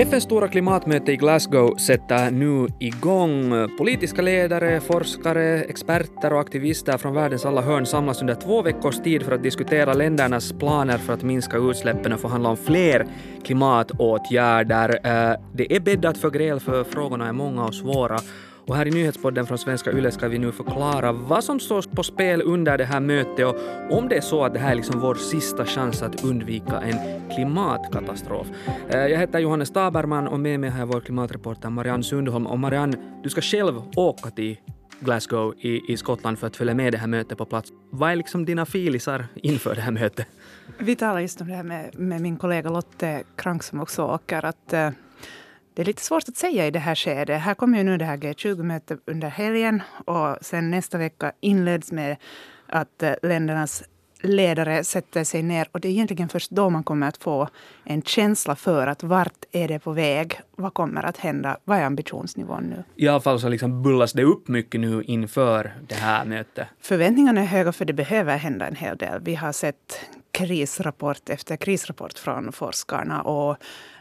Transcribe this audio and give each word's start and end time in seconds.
FNs 0.00 0.24
stora 0.24 0.48
klimatmöte 0.48 1.12
i 1.12 1.16
Glasgow 1.16 1.76
sätter 1.76 2.30
nu 2.30 2.66
igång. 2.80 3.68
Politiska 3.78 4.22
ledare, 4.22 4.80
forskare, 4.80 5.62
experter 5.62 6.32
och 6.32 6.40
aktivister 6.40 6.98
från 6.98 7.14
världens 7.14 7.46
alla 7.46 7.60
hörn 7.62 7.86
samlas 7.86 8.20
under 8.20 8.34
två 8.34 8.62
veckors 8.62 8.98
tid 8.98 9.22
för 9.22 9.32
att 9.32 9.42
diskutera 9.42 9.92
ländernas 9.92 10.52
planer 10.52 10.98
för 10.98 11.12
att 11.12 11.22
minska 11.22 11.56
utsläppen 11.56 12.12
och 12.12 12.20
förhandla 12.20 12.48
om 12.48 12.56
fler 12.56 13.06
klimatåtgärder. 13.44 14.88
Eh, 14.88 15.36
det 15.54 15.76
är 15.76 15.80
bäddat 15.80 16.18
för 16.18 16.30
gräl 16.30 16.60
för 16.60 16.84
frågorna 16.84 17.28
är 17.28 17.32
många 17.32 17.64
och 17.64 17.74
svåra 17.74 18.18
och 18.68 18.76
här 18.76 18.88
i 18.88 18.90
nyhetspodden 18.90 19.46
från 19.46 19.58
Svenska 19.58 19.92
Yle 19.92 20.10
ska 20.10 20.28
vi 20.28 20.38
nu 20.38 20.52
förklara 20.52 21.12
vad 21.12 21.44
som 21.44 21.60
står 21.60 21.82
på 21.82 22.02
spel 22.02 22.42
under 22.42 22.78
det 22.78 22.84
här 22.84 23.00
mötet 23.00 23.46
och 23.46 23.56
om 23.98 24.08
det 24.08 24.16
är 24.16 24.20
så 24.20 24.44
att 24.44 24.52
det 24.52 24.58
här 24.58 24.70
är 24.70 24.74
liksom 24.74 25.00
vår 25.00 25.14
sista 25.14 25.64
chans 25.64 26.02
att 26.02 26.24
undvika 26.24 26.80
en 26.80 27.28
klimatkatastrof. 27.30 28.46
Eh, 28.88 29.06
jag 29.06 29.18
heter 29.18 29.38
Johannes 29.38 29.70
Taberman 29.70 30.28
och 30.28 30.40
med 30.40 30.60
mig 30.60 30.70
har 30.70 30.78
jag 30.78 30.86
vår 30.86 31.00
klimatreporter 31.00 31.70
Marianne 31.70 32.02
Sundholm. 32.02 32.46
Och 32.46 32.58
Marianne, 32.58 32.96
du 33.22 33.30
ska 33.30 33.40
själv 33.40 33.82
åka 33.96 34.30
till 34.30 34.56
Glasgow 35.00 35.54
i, 35.58 35.92
i 35.92 35.96
Skottland 35.96 36.38
för 36.38 36.46
att 36.46 36.56
följa 36.56 36.74
med 36.74 36.92
det 36.92 36.98
här 36.98 37.06
mötet 37.06 37.38
på 37.38 37.44
plats. 37.44 37.72
Vad 37.90 38.10
är 38.10 38.16
liksom 38.16 38.44
dina 38.44 38.66
filisar 38.66 39.26
inför 39.34 39.74
det 39.74 39.80
här 39.80 39.92
mötet? 39.92 40.26
Vi 40.78 40.96
talade 40.96 41.22
just 41.22 41.40
om 41.40 41.48
det 41.48 41.54
här 41.54 41.62
med, 41.62 41.98
med 41.98 42.20
min 42.20 42.36
kollega 42.36 42.70
Lotte 42.70 43.22
Krank 43.36 43.62
som 43.62 43.80
också 43.80 44.02
åker. 44.02 44.44
Att, 44.44 44.72
uh, 44.72 44.90
det 45.78 45.82
är 45.82 45.86
lite 45.86 46.02
svårt 46.02 46.28
att 46.28 46.36
säga 46.36 46.66
i 46.66 46.70
det 46.70 46.78
här 46.78 46.94
skedet. 46.94 47.40
Här 47.40 47.54
kommer 47.54 47.78
ju 47.78 47.84
nu 47.84 47.96
det 47.98 48.04
här 48.04 48.16
G20-mötet 48.16 49.00
under 49.06 49.28
helgen 49.28 49.82
och 50.04 50.36
sen 50.40 50.70
nästa 50.70 50.98
vecka 50.98 51.32
inleds 51.40 51.92
med 51.92 52.16
att 52.66 53.02
eh, 53.02 53.12
ländernas 53.22 53.82
ledare 54.22 54.84
sätter 54.84 55.24
sig 55.24 55.42
ner 55.42 55.68
och 55.72 55.80
det 55.80 55.88
är 55.88 55.92
egentligen 55.92 56.28
först 56.28 56.50
då 56.50 56.70
man 56.70 56.84
kommer 56.84 57.08
att 57.08 57.16
få 57.16 57.48
en 57.84 58.02
känsla 58.02 58.56
för 58.56 58.86
att 58.86 59.02
vart 59.02 59.44
är 59.52 59.68
det 59.68 59.78
på 59.78 59.92
väg? 59.92 60.40
Vad 60.56 60.74
kommer 60.74 61.02
att 61.02 61.16
hända? 61.16 61.58
Vad 61.64 61.78
är 61.78 61.84
ambitionsnivån 61.84 62.64
nu? 62.64 62.84
I 62.96 63.08
alla 63.08 63.20
fall 63.20 63.40
så 63.40 63.48
liksom 63.48 63.82
bullas 63.82 64.12
det 64.12 64.22
upp 64.22 64.48
mycket 64.48 64.80
nu 64.80 65.02
inför 65.02 65.74
det 65.88 65.94
här 65.94 66.24
mötet. 66.24 66.68
Förväntningarna 66.80 67.40
är 67.40 67.46
höga 67.46 67.72
för 67.72 67.84
det 67.84 67.92
behöver 67.92 68.36
hända 68.36 68.66
en 68.66 68.76
hel 68.76 68.96
del. 68.96 69.20
Vi 69.20 69.34
har 69.34 69.52
sett 69.52 70.00
krisrapport 70.38 71.28
efter 71.28 71.56
krisrapport 71.56 72.18
från 72.18 72.52
forskarna 72.52 73.22
och 73.22 73.56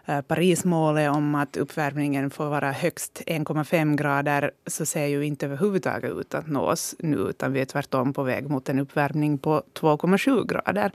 eh, 0.05 0.21
Parismålet 0.21 1.11
om 1.11 1.35
att 1.35 1.57
uppvärmningen 1.57 2.29
får 2.29 2.45
vara 2.45 2.71
högst 2.71 3.21
1,5 3.27 3.95
grader 3.95 4.51
så 4.67 4.85
ser 4.85 5.05
ju 5.05 5.25
inte 5.25 5.45
överhuvudtaget 5.45 6.11
ut 6.11 6.33
att 6.33 6.47
nås 6.47 6.95
nu 6.99 7.17
utan 7.17 7.53
vi 7.53 7.61
är 7.61 7.65
tvärtom 7.65 8.13
på 8.13 8.23
väg 8.23 8.49
mot 8.49 8.69
en 8.69 8.79
uppvärmning 8.79 9.37
på 9.37 9.63
2,7 9.73 10.47
grader. 10.47 10.91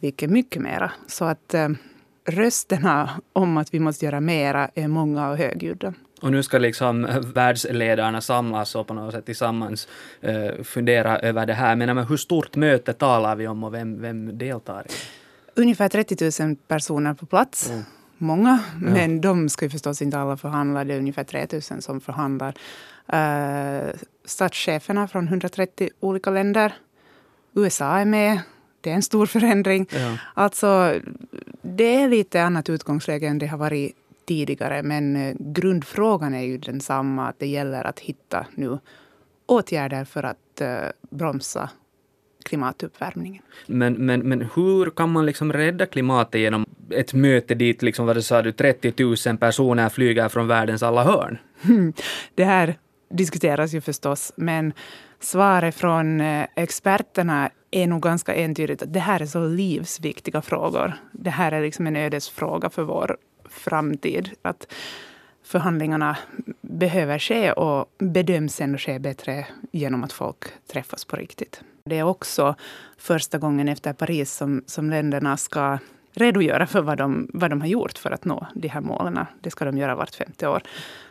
Vilket 0.00 0.28
är 0.28 0.32
mycket 0.32 0.62
mera. 0.62 0.92
Så 1.06 1.24
att 1.24 1.54
eh, 1.54 1.68
rösterna 2.24 3.10
om 3.32 3.56
att 3.56 3.74
vi 3.74 3.80
måste 3.80 4.04
göra 4.04 4.20
mera 4.20 4.70
är 4.74 4.88
många 4.88 5.30
och 5.30 5.36
högljudda. 5.36 5.94
Och 6.20 6.32
nu 6.32 6.42
ska 6.42 6.58
liksom 6.58 7.08
världsledarna 7.34 8.20
samlas 8.20 8.74
och 8.74 8.86
på 8.86 8.94
något 8.94 9.14
sätt 9.14 9.26
tillsammans 9.26 9.88
uh, 10.28 10.62
fundera 10.62 11.18
över 11.18 11.46
det 11.46 11.54
här. 11.54 11.76
Men, 11.76 11.94
men 11.96 12.06
hur 12.06 12.16
stort 12.16 12.56
möte 12.56 12.92
talar 12.92 13.36
vi 13.36 13.48
om 13.48 13.64
och 13.64 13.74
vem, 13.74 14.02
vem 14.02 14.38
deltar? 14.38 14.86
Ungefär 15.54 15.88
30 15.88 16.44
000 16.44 16.56
personer 16.68 17.14
på 17.14 17.26
plats. 17.26 17.70
Mm 17.70 17.84
många, 18.20 18.58
ja. 18.72 18.90
men 18.90 19.20
de 19.20 19.48
ska 19.48 19.64
ju 19.64 19.70
förstås 19.70 20.02
inte 20.02 20.18
alla 20.18 20.36
förhandla. 20.36 20.84
Det 20.84 20.94
är 20.94 20.98
ungefär 20.98 21.24
3000 21.24 21.82
som 21.82 22.00
förhandlar. 22.00 22.54
Uh, 23.12 23.90
statscheferna 24.24 25.08
från 25.08 25.28
130 25.28 25.90
olika 26.00 26.30
länder. 26.30 26.72
USA 27.54 27.98
är 27.98 28.04
med. 28.04 28.40
Det 28.80 28.90
är 28.90 28.94
en 28.94 29.02
stor 29.02 29.26
förändring. 29.26 29.86
Ja. 29.92 30.16
Alltså, 30.34 31.00
det 31.62 32.02
är 32.02 32.08
lite 32.08 32.42
annat 32.42 32.68
utgångsläge 32.68 33.26
än 33.26 33.38
det 33.38 33.46
har 33.46 33.58
varit 33.58 33.96
tidigare. 34.30 34.82
Men 34.82 35.16
uh, 35.16 35.34
grundfrågan 35.38 36.34
är 36.34 36.42
ju 36.42 36.58
densamma. 36.58 37.28
Att 37.28 37.38
det 37.38 37.46
gäller 37.46 37.84
att 37.84 38.00
hitta 38.00 38.46
nu 38.54 38.78
åtgärder 39.46 40.04
för 40.04 40.22
att 40.22 40.62
uh, 40.62 40.68
bromsa 41.10 41.70
klimatuppvärmningen. 42.44 43.42
Men, 43.66 43.94
men, 43.94 44.20
men 44.20 44.48
hur 44.54 44.90
kan 44.90 45.12
man 45.12 45.26
liksom 45.26 45.52
rädda 45.52 45.86
klimatet 45.86 46.40
genom 46.40 46.66
ett 46.90 47.14
möte 47.14 47.54
dit, 47.54 47.82
liksom, 47.82 48.06
vad 48.06 48.24
sa 48.24 48.42
du, 48.42 48.52
30 48.52 49.28
000 49.28 49.38
personer 49.38 49.88
flyger 49.88 50.28
från 50.28 50.46
världens 50.46 50.82
alla 50.82 51.04
hörn? 51.04 51.38
Det 52.34 52.44
här 52.44 52.74
diskuteras 53.10 53.74
ju 53.74 53.80
förstås, 53.80 54.32
men 54.36 54.72
svaret 55.20 55.74
från 55.74 56.20
eh, 56.20 56.46
experterna 56.56 57.50
är 57.70 57.86
nog 57.86 58.02
ganska 58.02 58.34
entydigt 58.34 58.82
att 58.82 58.92
det 58.92 59.00
här 59.00 59.22
är 59.22 59.26
så 59.26 59.46
livsviktiga 59.46 60.42
frågor. 60.42 60.92
Det 61.12 61.30
här 61.30 61.52
är 61.52 61.62
liksom 61.62 61.86
en 61.86 61.96
ödesfråga 61.96 62.70
för 62.70 62.82
vår 62.82 63.16
framtid. 63.50 64.30
Att 64.42 64.72
förhandlingarna 65.42 66.16
behöver 66.60 67.18
ske 67.18 67.52
och 67.52 67.92
bedöms 67.98 68.54
sen 68.54 68.78
ske 68.78 68.98
bättre 68.98 69.46
genom 69.70 70.04
att 70.04 70.12
folk 70.12 70.44
träffas 70.72 71.04
på 71.04 71.16
riktigt. 71.16 71.60
Det 71.84 71.98
är 71.98 72.02
också 72.02 72.54
första 72.98 73.38
gången 73.38 73.68
efter 73.68 73.92
Paris 73.92 74.32
som, 74.32 74.62
som 74.66 74.90
länderna 74.90 75.36
ska 75.36 75.78
redogöra 76.12 76.66
för 76.66 76.82
vad 76.82 76.98
de, 76.98 77.30
vad 77.34 77.50
de 77.50 77.60
har 77.60 77.68
gjort 77.68 77.98
för 77.98 78.10
att 78.10 78.24
nå 78.24 78.46
de 78.54 78.68
här 78.68 78.80
målen. 78.80 79.18
Det 79.40 79.50
ska 79.50 79.64
de 79.64 79.78
göra 79.78 79.94
vart 79.94 80.14
femte 80.14 80.48
år. 80.48 80.62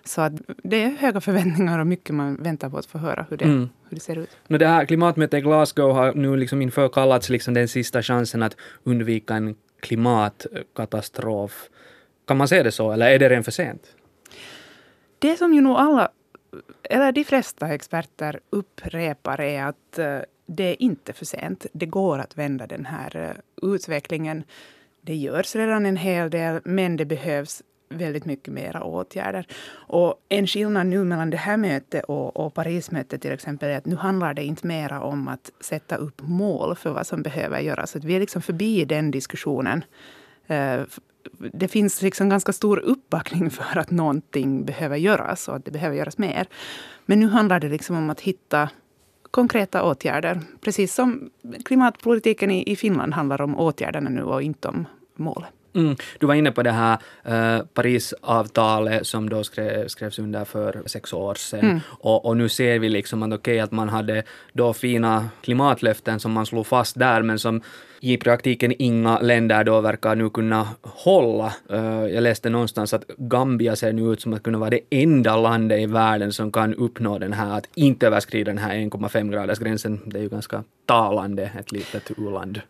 Så 0.04 0.22
att 0.22 0.34
det 0.64 0.84
är 0.84 0.90
höga 0.90 1.22
förväntningar 1.22 1.80
och 1.80 1.88
mycket 1.88 2.16
man 2.16 2.36
väntar 2.36 2.70
på 2.70 2.78
att 2.78 2.86
få 2.86 2.98
höra 2.98 3.26
hur 3.30 3.38
det, 3.38 3.46
mm. 3.46 3.70
hur 3.90 3.96
det 3.96 4.02
ser 4.02 4.18
ut. 4.18 4.30
det 4.48 4.68
här 4.68 4.86
klimatmötet 4.86 5.38
i 5.38 5.42
Glasgow 5.42 5.94
har 5.94 6.14
nu 6.14 6.38
liksom 6.38 6.62
inför 6.62 6.90
kallats 6.90 7.30
liksom 7.30 7.54
den 7.54 7.68
sista 7.68 8.02
chansen 8.02 8.44
att 8.44 8.56
undvika 8.84 9.34
en 9.34 9.56
klimatkatastrof. 9.80 11.70
Kan 12.30 12.38
man 12.38 12.48
se 12.48 12.64
det 12.64 12.72
så, 12.72 12.92
eller 12.92 13.10
är 13.10 13.20
det 13.20 13.30
redan 13.30 13.44
för 13.44 13.52
sent? 13.52 13.96
Det 15.20 15.38
som 15.38 15.54
ju 15.54 15.62
nog 15.62 15.78
alla, 15.78 16.10
eller 16.84 17.12
de 17.12 17.24
flesta 17.24 17.74
experter 17.74 18.40
upprepar 18.50 19.42
är 19.42 19.64
att 19.64 20.00
eh, 20.00 20.20
det 20.46 20.64
är 20.64 20.82
inte 20.82 21.14
för 21.14 21.26
sent. 21.26 21.66
Det 21.74 21.86
går 21.86 22.20
att 22.20 22.38
vända 22.38 22.68
den 22.68 22.86
här 22.86 23.16
eh, 23.16 23.70
utvecklingen. 23.72 24.44
Det 25.02 25.16
görs 25.16 25.56
redan 25.56 25.86
en 25.86 25.98
hel 25.98 26.30
del, 26.30 26.62
men 26.64 26.98
det 26.98 27.06
behövs 27.06 27.64
väldigt 27.90 28.26
mycket 28.26 28.54
mera 28.54 28.84
åtgärder. 28.84 29.46
Och 29.72 30.16
en 30.30 30.48
skillnad 30.48 30.88
nu 30.88 31.04
mellan 31.04 31.30
det 31.30 31.38
här 31.38 31.58
mötet 31.58 32.04
och, 32.04 32.38
och 32.38 32.54
Parismötet 32.54 33.22
till 33.22 33.32
exempel 33.32 33.70
är 33.70 33.78
att 33.78 33.86
nu 33.86 33.96
handlar 33.96 34.34
det 34.34 34.44
inte 34.44 34.68
mera 34.68 35.02
om 35.02 35.28
att 35.28 35.52
sätta 35.60 35.96
upp 35.96 36.22
mål 36.22 36.76
för 36.76 36.92
vad 36.92 37.08
som 37.08 37.24
behöver 37.24 37.60
göras. 37.60 37.96
Att 37.96 38.04
vi 38.04 38.16
är 38.16 38.20
liksom 38.20 38.42
förbi 38.42 38.86
den 38.86 39.12
diskussionen. 39.12 39.84
Eh, 40.48 40.82
det 41.38 41.68
finns 41.68 42.02
liksom 42.02 42.30
ganska 42.30 42.54
stor 42.54 42.80
uppbackning 42.80 43.50
för 43.50 43.78
att 43.78 43.92
någonting 43.92 44.66
behöver 44.66 44.98
göras 44.98 45.48
och 45.48 45.56
att 45.56 45.66
det 45.66 45.72
behöver 45.72 45.96
göras 45.96 46.18
mer. 46.18 46.48
Men 47.06 47.20
nu 47.20 47.28
handlar 47.28 47.60
det 47.60 47.70
liksom 47.70 47.96
om 47.96 48.10
att 48.10 48.22
hitta 48.22 48.70
konkreta 49.32 49.84
åtgärder. 49.84 50.42
Precis 50.62 50.94
som 50.94 51.30
klimatpolitiken 51.66 52.52
i, 52.52 52.72
i 52.72 52.76
Finland 52.76 53.14
handlar 53.14 53.42
om 53.42 53.60
åtgärderna 53.60 54.10
nu 54.10 54.24
och 54.24 54.42
inte 54.42 54.68
om 54.68 54.86
målet. 55.16 55.59
Mm. 55.80 55.96
Du 56.20 56.28
var 56.28 56.36
inne 56.36 56.52
på 56.52 56.64
det 56.64 56.72
här 56.72 56.98
uh, 57.30 57.66
Parisavtalet 57.74 59.08
som 59.08 59.30
då 59.30 59.44
skrev, 59.44 59.88
skrevs 59.88 60.20
under 60.20 60.46
för 60.46 60.84
sex 60.86 61.14
år 61.14 61.36
sedan. 61.36 61.60
Mm. 61.60 61.80
Och, 61.88 62.26
och, 62.26 62.38
nu 62.38 62.50
ser 62.50 62.80
vi 62.80 62.90
liksom 62.90 63.24
att, 63.24 63.34
okay, 63.34 63.60
att 63.60 63.72
man 63.72 63.90
hade 63.90 64.24
då 64.54 64.74
fina 64.74 65.30
klimatlöften 65.42 66.20
som 66.20 66.32
man 66.32 66.46
slog 66.46 66.68
fast 66.68 67.00
där, 67.00 67.22
men 67.22 67.40
som 67.40 67.62
i 68.02 68.18
praktiken 68.18 68.74
inga 68.80 69.20
länder 69.20 69.64
då 69.64 69.82
verkar 69.82 70.16
nu 70.16 70.30
kunna 70.30 70.68
hålla. 70.82 71.54
Uh, 71.74 72.08
jag 72.08 72.24
läste 72.24 72.50
någonstans 72.50 72.94
att 72.94 73.04
Gambia 73.18 73.76
ser 73.76 73.94
nu 73.94 74.14
ut 74.14 74.22
som 74.22 74.34
att 74.34 74.44
kunna 74.44 74.58
vara 74.58 74.70
det 74.70 74.82
enda 74.90 75.38
landet 75.38 75.80
i 75.80 75.86
världen 75.86 76.34
som 76.34 76.52
kan 76.52 76.74
uppnå 76.74 77.20
den 77.20 77.34
här, 77.34 77.58
att 77.58 77.70
inte 77.76 78.08
överskrida 78.08 78.52
den 78.52 78.58
här 78.58 78.76
1,5 78.76 79.32
graders 79.32 79.60
gränsen. 79.60 80.00
Det 80.06 80.18
är 80.18 80.24
ju 80.24 80.30
ganska 80.30 80.64
talande, 80.86 81.52
ett 81.60 81.72
litet 81.72 82.12
u-land. 82.18 82.62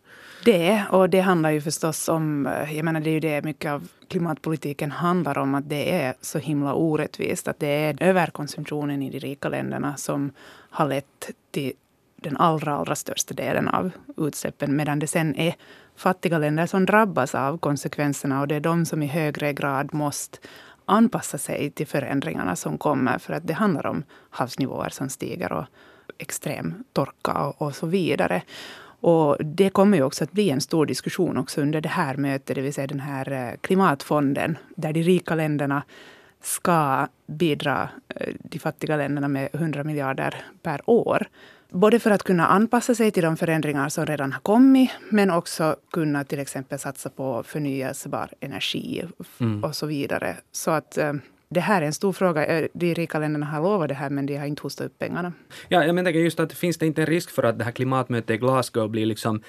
Det, 0.44 0.84
och 0.90 1.10
det 1.10 1.20
handlar 1.20 1.50
ju 1.50 1.60
förstås 1.60 2.08
om, 2.08 2.46
eh, 2.46 2.76
jag 2.76 2.84
menar 2.84 3.00
det 3.00 3.10
är 3.10 3.14
ju 3.14 3.20
det 3.20 3.44
mycket 3.44 3.72
av 3.72 3.88
klimatpolitiken 4.08 4.90
handlar 4.90 5.38
om, 5.38 5.54
att 5.54 5.68
det 5.68 5.92
är 5.92 6.14
så 6.20 6.38
himla 6.38 6.74
orättvist. 6.74 7.48
Att 7.48 7.60
det 7.60 7.66
är 7.66 8.02
överkonsumtionen 8.02 9.02
i 9.02 9.10
de 9.10 9.18
rika 9.18 9.48
länderna 9.48 9.96
som 9.96 10.32
har 10.70 10.88
lett 10.88 11.30
till 11.50 11.72
den 12.16 12.36
allra, 12.36 12.74
allra 12.74 12.94
största 12.94 13.34
delen 13.34 13.68
av 13.68 13.90
utsläppen, 14.16 14.76
medan 14.76 14.98
det 14.98 15.06
sen 15.06 15.36
är 15.36 15.54
fattiga 15.96 16.38
länder 16.38 16.66
som 16.66 16.86
drabbas 16.86 17.34
av 17.34 17.58
konsekvenserna 17.58 18.40
och 18.40 18.48
det 18.48 18.54
är 18.54 18.60
de 18.60 18.86
som 18.86 19.02
i 19.02 19.06
högre 19.06 19.52
grad 19.52 19.94
måste 19.94 20.38
anpassa 20.84 21.38
sig 21.38 21.70
till 21.70 21.86
förändringarna 21.86 22.56
som 22.56 22.78
kommer, 22.78 23.18
för 23.18 23.32
att 23.32 23.46
det 23.46 23.52
handlar 23.52 23.86
om 23.86 24.02
havsnivåer 24.30 24.88
som 24.88 25.08
stiger 25.08 25.52
och 25.52 25.64
extrem 26.18 26.84
torka 26.92 27.32
och, 27.32 27.62
och 27.62 27.74
så 27.74 27.86
vidare. 27.86 28.42
Och 29.00 29.36
det 29.44 29.70
kommer 29.70 29.96
ju 29.96 30.04
också 30.04 30.24
att 30.24 30.32
bli 30.32 30.50
en 30.50 30.60
stor 30.60 30.86
diskussion 30.86 31.36
också 31.36 31.60
under 31.60 31.80
det 31.80 31.88
här 31.88 32.16
mötet, 32.16 32.56
det 32.56 32.62
vill 32.62 32.74
säga 32.74 32.86
den 32.86 33.00
här 33.00 33.32
eh, 33.32 33.56
klimatfonden, 33.60 34.58
där 34.76 34.92
de 34.92 35.02
rika 35.02 35.34
länderna 35.34 35.82
ska 36.42 37.06
bidra 37.26 37.88
eh, 38.08 38.34
de 38.38 38.58
fattiga 38.58 38.96
länderna 38.96 39.28
med 39.28 39.48
100 39.52 39.84
miljarder 39.84 40.44
per 40.62 40.80
år 40.90 41.26
Både 41.72 41.98
för 41.98 42.10
att 42.10 42.22
kunna 42.22 42.46
anpassa 42.46 42.94
sig 42.94 43.10
till 43.10 43.22
de 43.22 43.36
förändringar 43.36 43.88
som 43.88 44.06
redan 44.06 44.32
har 44.32 44.40
kommit, 44.40 44.90
men 45.08 45.30
också 45.30 45.76
kunna 45.92 46.24
till 46.24 46.38
exempel 46.38 46.78
satsa 46.78 47.10
på 47.10 47.42
förnyelsebar 47.42 48.30
energi 48.40 49.04
mm. 49.40 49.64
och 49.64 49.76
så 49.76 49.86
vidare. 49.86 50.36
Så 50.52 50.70
att 50.70 50.98
eh, 50.98 51.12
det 51.54 51.60
här 51.60 51.82
är 51.82 51.86
en 51.86 51.92
stor 51.92 52.12
fråga. 52.12 52.68
De 52.72 52.94
rika 52.94 53.18
länderna 53.18 53.46
har 53.46 53.62
lovat 53.62 53.88
det 53.88 53.94
här, 53.94 54.10
men 54.10 54.26
de 54.26 54.36
har 54.36 54.46
inte 54.46 54.62
hostat 54.62 54.86
upp 54.86 54.98
pengarna. 54.98 55.32
Ja, 55.68 55.84
jag 55.84 55.94
menar 55.94 56.10
just 56.10 56.40
att 56.40 56.52
finns 56.52 56.78
det 56.78 56.86
inte 56.86 57.02
en 57.02 57.06
risk 57.06 57.30
för 57.30 57.42
att 57.42 57.58
det 57.58 57.64
här 57.64 57.72
klimatmötet 57.72 58.30
i 58.30 58.36
Glasgow 58.36 58.88
blir 58.90 59.06
liksom 59.06 59.42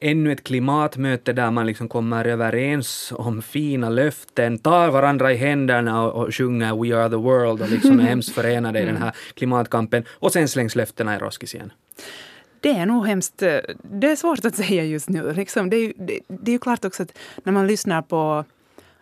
ännu 0.00 0.32
ett 0.32 0.44
klimatmöte 0.44 1.32
där 1.32 1.50
man 1.50 1.66
liksom 1.66 1.88
kommer 1.88 2.24
överens 2.24 3.12
om 3.16 3.42
fina 3.42 3.88
löften, 3.88 4.58
tar 4.58 4.90
varandra 4.90 5.32
i 5.32 5.36
händerna 5.36 6.02
och, 6.02 6.24
och 6.24 6.34
sjunger 6.34 6.82
We 6.82 6.96
are 6.96 7.10
the 7.10 7.16
world 7.16 7.62
och 7.62 7.70
liksom 7.70 8.00
är 8.00 8.04
hemskt 8.04 8.34
förenade 8.34 8.80
i 8.80 8.84
den 8.84 8.96
här 8.96 9.12
klimatkampen 9.34 10.04
och 10.08 10.32
sen 10.32 10.48
slängs 10.48 10.76
löftena 10.76 11.16
i 11.16 11.18
roskis 11.18 11.54
igen. 11.54 11.72
Det 12.60 12.70
är 12.70 12.86
nog 12.86 13.06
hemskt... 13.06 13.42
Eh, 13.42 13.58
det 13.82 14.10
är 14.10 14.16
svårt 14.16 14.44
att 14.44 14.56
säga 14.56 14.84
just 14.84 15.08
nu. 15.08 15.32
Liksom, 15.32 15.70
det, 15.70 15.76
är, 15.76 15.92
det, 15.96 16.20
det 16.28 16.50
är 16.50 16.52
ju 16.52 16.58
klart 16.58 16.84
också 16.84 17.02
att 17.02 17.18
när 17.44 17.52
man 17.52 17.66
lyssnar 17.66 18.02
på 18.02 18.44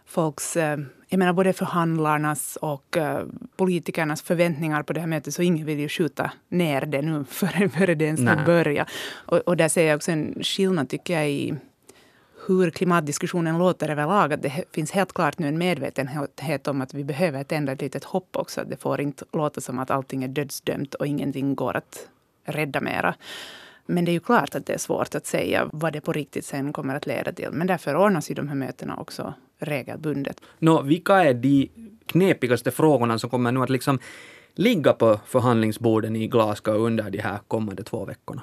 folks 0.07 0.57
eh, 0.57 0.79
jag 1.09 1.19
menar 1.19 1.33
både 1.33 1.53
förhandlarnas 1.53 2.57
och 2.57 2.97
uh, 2.97 3.23
politikernas 3.57 4.23
förväntningar 4.23 4.83
på 4.83 4.93
det 4.93 5.01
här 5.01 5.07
mötet, 5.07 5.35
så 5.35 5.43
ingen 5.43 5.67
vill 5.67 5.81
ju 5.81 5.89
skjuta 5.89 6.31
ner 6.49 6.87
det 6.87 7.03
nu 7.03 7.25
före, 7.29 7.69
före 7.69 7.95
det 7.95 8.05
ens 8.05 8.27
har 8.27 8.47
börjat. 8.47 8.89
Och, 9.13 9.39
och 9.39 9.57
där 9.57 9.69
ser 9.69 9.89
jag 9.89 9.97
också 9.97 10.11
en 10.11 10.35
skillnad, 10.43 10.89
tycker 10.89 11.15
jag, 11.15 11.31
i 11.31 11.55
hur 12.47 12.71
klimatdiskussionen 12.71 13.59
låter 13.59 13.89
överlag. 13.89 14.33
Att 14.33 14.43
det 14.43 14.65
finns 14.73 14.93
helt 14.93 15.13
klart 15.13 15.39
nu 15.39 15.49
en 15.49 15.59
medvetenhet 15.59 16.69
om 16.69 16.81
att 16.81 16.95
vi 16.95 17.05
behöver 17.05 17.41
ett 17.41 17.83
litet 17.83 18.05
hopp 18.05 18.37
också. 18.37 18.65
Det 18.65 18.77
får 18.77 19.01
inte 19.01 19.25
låta 19.33 19.61
som 19.61 19.79
att 19.79 19.91
allting 19.91 20.25
är 20.25 20.29
dödsdömt 20.29 20.95
och 20.95 21.07
ingenting 21.07 21.55
går 21.55 21.77
att 21.77 22.09
rädda 22.45 22.81
mera. 22.81 23.15
Men 23.87 24.05
det 24.05 24.11
är 24.11 24.13
ju 24.13 24.21
klart 24.21 24.55
att 24.55 24.67
det 24.67 24.75
är 24.75 24.79
svårt 24.79 25.15
att 25.15 25.27
säga 25.27 25.69
vad 25.73 25.93
det 25.93 26.01
på 26.01 26.13
riktigt 26.13 26.45
sen 26.45 26.73
kommer 26.73 26.95
att 26.95 27.07
leda 27.07 27.33
till. 27.33 27.49
Men 27.53 27.67
därför 27.67 27.97
ordnas 27.97 28.31
ju 28.31 28.35
de 28.35 28.49
här 28.49 28.55
mötena 28.55 28.97
också 28.97 29.35
regelbundet. 29.65 30.41
Nå, 30.59 30.83
vilka 30.83 31.15
är 31.15 31.35
de 31.35 31.71
knepigaste 32.07 32.71
frågorna 32.71 33.19
som 33.19 33.31
kommer 33.31 33.53
nu 33.53 33.63
att 33.63 33.71
liksom 33.71 33.99
ligga 34.55 34.93
på 34.93 35.21
förhandlingsborden 35.27 36.17
i 36.17 36.27
Glasgow 36.27 36.77
under 36.77 37.11
de 37.11 37.19
här 37.19 37.39
kommande 37.49 37.83
två 37.83 38.05
veckorna? 38.05 38.43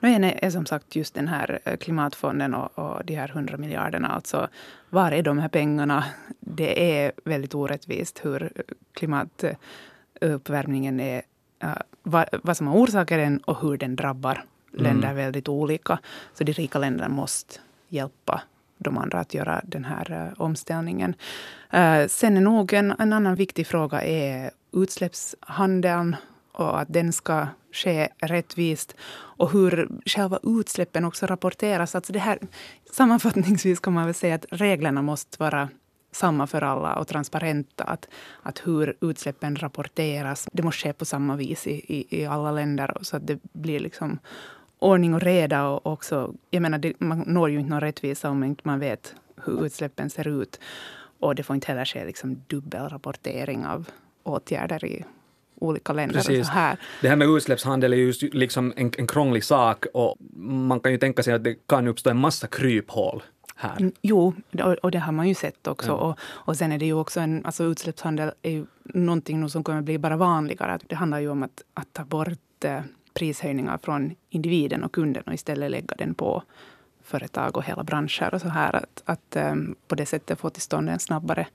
Nu 0.00 0.08
en 0.08 0.24
är 0.24 0.50
som 0.50 0.66
sagt 0.66 0.96
just 0.96 1.14
den 1.14 1.28
här 1.28 1.60
eh, 1.64 1.76
klimatfonden 1.76 2.54
och, 2.54 2.78
och 2.78 3.04
de 3.04 3.14
här 3.14 3.28
hundra 3.28 3.56
miljarderna. 3.56 4.08
Alltså, 4.08 4.48
var 4.90 5.12
är 5.12 5.22
de 5.22 5.38
här 5.38 5.48
pengarna? 5.48 6.04
Det 6.40 7.00
är 7.00 7.12
väldigt 7.24 7.54
orättvist 7.54 8.20
hur 8.24 8.52
klimatuppvärmningen 8.92 11.00
är, 11.00 11.22
uh, 11.64 11.70
vad, 12.02 12.26
vad 12.42 12.56
som 12.56 12.68
orsakar 12.68 13.18
den 13.18 13.38
och 13.38 13.60
hur 13.60 13.76
den 13.76 13.96
drabbar 13.96 14.44
länder 14.72 15.08
mm. 15.08 15.16
väldigt 15.16 15.48
olika. 15.48 15.98
Så 16.34 16.44
de 16.44 16.52
rika 16.52 16.78
länderna 16.78 17.08
måste 17.08 17.54
hjälpa 17.88 18.42
de 18.78 18.98
andra 18.98 19.20
att 19.20 19.34
göra 19.34 19.60
den 19.64 19.84
här 19.84 20.12
uh, 20.12 20.42
omställningen. 20.42 21.14
Uh, 21.74 22.06
sen 22.08 22.36
är 22.36 22.40
nog 22.40 22.72
en, 22.72 22.94
en, 22.98 23.12
annan 23.12 23.34
viktig 23.34 23.66
fråga 23.66 24.02
är 24.02 24.50
utsläppshandeln 24.72 26.16
och 26.52 26.80
att 26.80 26.92
den 26.92 27.12
ska 27.12 27.46
ske 27.72 28.08
rättvist 28.18 28.96
och 29.12 29.52
hur 29.52 29.88
själva 30.06 30.38
utsläppen 30.42 31.04
också 31.04 31.26
rapporteras. 31.26 31.94
Alltså 31.94 32.12
det 32.12 32.18
här, 32.18 32.38
sammanfattningsvis 32.92 33.80
kan 33.80 33.92
man 33.92 34.04
väl 34.04 34.14
säga 34.14 34.34
att 34.34 34.46
reglerna 34.50 35.02
måste 35.02 35.36
vara 35.42 35.68
samma 36.12 36.46
för 36.46 36.62
alla 36.62 36.94
och 36.94 37.08
transparenta. 37.08 37.84
Att, 37.84 38.08
att 38.42 38.62
hur 38.64 38.96
utsläppen 39.00 39.56
rapporteras, 39.56 40.48
det 40.52 40.62
måste 40.62 40.82
ske 40.82 40.92
på 40.92 41.04
samma 41.04 41.36
vis 41.36 41.66
i, 41.66 41.72
i, 41.72 42.22
i 42.22 42.26
alla 42.26 42.52
länder 42.52 42.96
så 43.02 43.16
att 43.16 43.26
det 43.26 43.38
blir 43.52 43.80
liksom 43.80 44.18
ordning 44.78 45.14
och 45.14 45.22
reda. 45.22 45.68
Och 45.68 45.86
också, 45.86 46.34
jag 46.50 46.62
menar, 46.62 46.78
det, 46.78 47.00
man 47.00 47.18
når 47.26 47.50
ju 47.50 47.58
inte 47.58 47.70
någon 47.70 47.80
rättvisa 47.80 48.30
om 48.30 48.44
inte 48.44 48.62
man 48.64 48.78
vet 48.80 49.14
hur 49.44 49.66
utsläppen 49.66 50.10
ser 50.10 50.28
ut. 50.28 50.60
Och 51.20 51.34
det 51.34 51.42
får 51.42 51.54
inte 51.54 51.66
heller 51.66 51.84
ske 51.84 52.04
liksom 52.04 52.42
dubbelrapportering 52.46 53.66
av 53.66 53.90
åtgärder 54.22 54.84
i 54.84 55.04
olika 55.60 55.92
länder. 55.92 56.14
Precis. 56.14 56.48
Här. 56.48 56.78
Det 57.02 57.08
här 57.08 57.16
med 57.16 57.28
utsläppshandel 57.28 57.92
är 57.92 57.96
ju 57.96 58.12
liksom 58.32 58.72
en, 58.76 58.90
en 58.98 59.06
krånglig 59.06 59.44
sak 59.44 59.84
och 59.94 60.16
man 60.36 60.80
kan 60.80 60.92
ju 60.92 60.98
tänka 60.98 61.22
sig 61.22 61.34
att 61.34 61.44
det 61.44 61.54
kan 61.66 61.88
uppstå 61.88 62.10
en 62.10 62.16
massa 62.16 62.46
kryphål 62.46 63.22
här. 63.56 63.76
Mm, 63.76 63.92
jo, 64.02 64.34
och 64.82 64.90
det 64.90 64.98
har 64.98 65.12
man 65.12 65.28
ju 65.28 65.34
sett 65.34 65.66
också. 65.66 65.88
Ja. 65.88 65.94
Och, 65.94 66.18
och 66.22 66.56
sen 66.56 66.72
är 66.72 66.78
det 66.78 66.86
ju 66.86 66.94
också 66.94 67.20
en, 67.20 67.46
alltså 67.46 67.64
utsläppshandel 67.64 68.30
är 68.42 68.50
ju 68.50 68.66
någonting 68.82 69.48
som 69.48 69.64
kommer 69.64 69.82
bli 69.82 69.98
bara 69.98 70.16
vanligare. 70.16 70.78
Det 70.86 70.94
handlar 70.94 71.20
ju 71.20 71.28
om 71.28 71.42
att, 71.42 71.62
att 71.74 71.92
ta 71.92 72.04
bort 72.04 72.64
eh, 72.64 72.80
prishöjningar 73.16 73.78
från 73.82 74.14
individen 74.30 74.84
och 74.84 74.92
kunden 74.92 75.22
och 75.26 75.34
istället 75.34 75.70
lägga 75.70 75.94
den 75.98 76.14
på 76.14 76.42
företag 77.02 77.56
och 77.56 77.64
hela 77.64 77.84
branscher 77.84 78.34
och 78.34 78.40
så 78.40 78.48
här. 78.48 78.76
Att, 78.76 79.02
att 79.04 79.36
um, 79.36 79.76
på 79.88 79.94
det 79.94 80.06
sättet 80.06 80.38
få 80.38 80.50
till 80.50 80.62
stånd 80.62 80.90
en 80.90 80.98
snabbare 80.98 81.46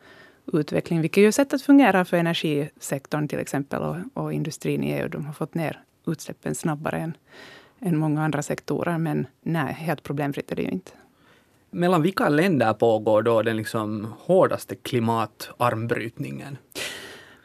utveckling, 0.54 1.02
vilket 1.02 1.24
ju 1.24 1.31
sätt 1.31 1.54
att 1.54 1.62
fungera 1.62 2.06
för 2.06 2.18
energisektorn 2.18 3.28
till 3.28 3.40
exempel 3.40 3.81
och, 3.81 3.96
och 4.13 4.34
industrin 4.34 4.84
i 4.84 4.92
EU. 4.92 5.08
De 5.08 5.25
har 5.25 5.34
fått 5.34 5.54
ner 5.54 5.80
utsläppen 6.08 6.56
snabbare 6.56 6.98
än, 6.98 7.18
än 7.80 7.98
många 7.98 8.24
andra 8.24 8.42
sektorer. 8.42 8.98
Men 8.98 9.28
nej, 9.42 9.74
helt 9.74 10.04
problemfritt 10.04 10.52
är 10.52 10.56
det 10.56 10.62
ju 10.62 10.69
inte. 10.69 10.92
Mellan 11.72 12.02
vilka 12.02 12.30
länder 12.30 12.74
pågår 12.74 13.22
då 13.22 13.42
den 13.42 13.58
liksom 13.58 14.13
hårdaste 14.19 14.75
klimatarmbrytningen? 14.75 16.58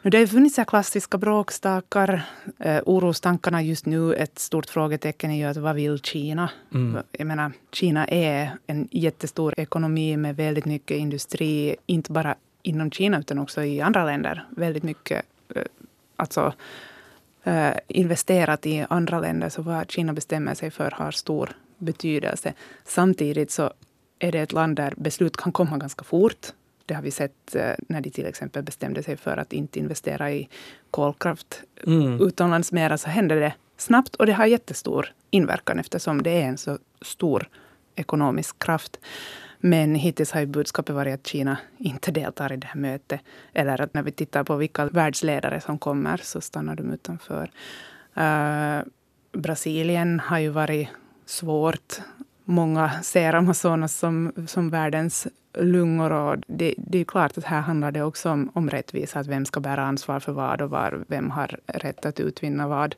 Det 0.01 0.17
har 0.17 0.27
funnits 0.27 0.59
klassiska 0.67 1.17
bråkstakar. 1.17 2.21
Eh, 2.59 2.81
orostankarna 2.85 3.61
just 3.61 3.85
nu, 3.85 4.13
ett 4.13 4.39
stort 4.39 4.69
frågetecken 4.69 5.31
är 5.31 5.37
ju 5.37 5.43
att 5.43 5.57
vad 5.57 5.75
vill 5.75 5.99
Kina? 5.99 6.49
Mm. 6.73 7.03
Jag 7.11 7.27
menar, 7.27 7.51
Kina 7.71 8.07
är 8.07 8.57
en 8.67 8.87
jättestor 8.91 9.53
ekonomi 9.57 10.17
med 10.17 10.35
väldigt 10.35 10.65
mycket 10.65 10.97
industri, 10.97 11.75
inte 11.85 12.11
bara 12.11 12.35
inom 12.61 12.91
Kina 12.91 13.19
utan 13.19 13.39
också 13.39 13.63
i 13.63 13.81
andra 13.81 14.05
länder. 14.05 14.47
Väldigt 14.49 14.83
mycket 14.83 15.25
eh, 15.55 15.63
alltså, 16.15 16.53
eh, 17.43 17.73
investerat 17.87 18.65
i 18.65 18.85
andra 18.89 19.19
länder. 19.19 19.49
Så 19.49 19.61
vad 19.61 19.91
Kina 19.91 20.13
bestämmer 20.13 20.53
sig 20.53 20.71
för 20.71 20.91
har 20.91 21.11
stor 21.11 21.49
betydelse. 21.77 22.53
Samtidigt 22.85 23.51
så 23.51 23.71
är 24.19 24.31
det 24.31 24.39
ett 24.39 24.51
land 24.51 24.75
där 24.75 24.93
beslut 24.97 25.37
kan 25.37 25.51
komma 25.51 25.77
ganska 25.77 26.03
fort. 26.03 26.47
Det 26.87 26.93
har 26.93 27.01
vi 27.01 27.11
sett 27.11 27.55
eh, 27.55 27.71
när 27.87 28.01
de 28.01 28.09
till 28.09 28.25
exempel 28.25 28.63
bestämde 28.63 29.03
sig 29.03 29.17
för 29.17 29.37
att 29.37 29.53
inte 29.53 29.79
investera 29.79 30.31
i 30.31 30.49
kolkraft 30.91 31.63
mm. 31.87 32.21
utomlands 32.21 32.71
mera, 32.71 32.97
så 32.97 33.09
hände 33.09 33.39
det 33.39 33.53
snabbt 33.77 34.15
och 34.15 34.25
det 34.25 34.33
har 34.33 34.45
jättestor 34.45 35.13
inverkan 35.29 35.79
eftersom 35.79 36.23
det 36.23 36.41
är 36.41 36.45
en 36.45 36.57
så 36.57 36.77
stor 37.01 37.49
ekonomisk 37.95 38.59
kraft. 38.59 38.99
Men 39.59 39.95
hittills 39.95 40.31
har 40.31 40.39
ju 40.39 40.45
budskapet 40.45 40.95
varit 40.95 41.13
att 41.13 41.27
Kina 41.27 41.57
inte 41.77 42.11
deltar 42.11 42.53
i 42.53 42.57
det 42.57 42.67
här 42.67 42.79
mötet. 42.79 43.21
Eller 43.53 43.81
att 43.81 43.93
när 43.93 44.03
vi 44.03 44.11
tittar 44.11 44.43
på 44.43 44.55
vilka 44.55 44.85
världsledare 44.85 45.61
som 45.61 45.79
kommer 45.79 46.17
så 46.17 46.41
stannar 46.41 46.75
de 46.75 46.93
utanför. 46.93 47.51
Uh, 48.17 48.83
Brasilien 49.31 50.19
har 50.19 50.39
ju 50.39 50.49
varit 50.49 50.89
svårt. 51.25 51.99
Många 52.45 53.01
ser 53.01 53.33
Amazonas 53.33 53.97
som, 53.97 54.31
som 54.47 54.69
världens 54.69 55.27
lungor. 55.59 56.11
Och 56.11 56.37
det, 56.47 56.73
det 56.77 56.99
är 56.99 57.03
klart 57.03 57.37
att 57.37 57.43
här 57.43 57.61
handlar 57.61 57.91
det 57.91 58.03
också 58.03 58.29
om, 58.29 58.51
om 58.53 58.69
rättvisa. 58.69 59.19
Att 59.19 59.27
vem 59.27 59.45
ska 59.45 59.59
bära 59.59 59.83
ansvar 59.83 60.19
för 60.19 60.31
vad 60.31 60.61
och 60.61 60.69
var, 60.69 61.03
vem 61.07 61.29
har 61.29 61.59
rätt 61.65 62.05
att 62.05 62.19
utvinna 62.19 62.67
vad. 62.67 62.95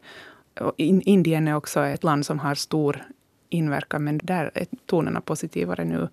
In, 0.77 1.01
Indien 1.01 1.47
är 1.47 1.55
också 1.55 1.79
ett 1.79 2.03
land 2.03 2.25
som 2.25 2.39
har 2.39 2.55
stor 2.55 3.03
inverkan, 3.49 4.03
men 4.03 4.19
där 4.23 4.51
är 4.53 4.65
tonerna 4.85 5.21
positivare 5.21 5.85
nu. 5.85 6.07